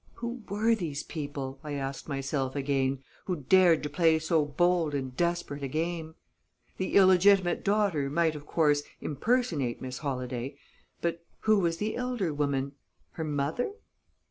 Who 0.15 0.41
were 0.49 0.73
these 0.73 1.03
people, 1.03 1.59
I 1.63 1.73
asked 1.73 2.09
myself 2.09 2.55
again, 2.55 3.03
who 3.25 3.35
dared 3.35 3.83
to 3.83 3.89
play 3.91 4.17
so 4.17 4.43
bold 4.43 4.95
and 4.95 5.15
desperate 5.15 5.61
a 5.61 5.67
game? 5.67 6.15
The 6.77 6.95
illegitimate 6.95 7.63
daughter 7.63 8.09
might, 8.09 8.33
of 8.33 8.47
course, 8.47 8.81
impersonate 8.99 9.79
Miss 9.79 9.99
Holladay; 9.99 10.57
but 11.01 11.23
who 11.41 11.59
was 11.59 11.77
the 11.77 11.95
elder 11.95 12.33
woman? 12.33 12.71
Her 13.11 13.23
mother? 13.23 13.73